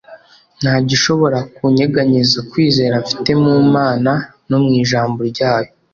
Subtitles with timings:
[0.61, 4.11] nta gishobora kunyeganyeza kwizera mfite mu Mana
[4.49, 5.71] no mu Ijambo ryayo.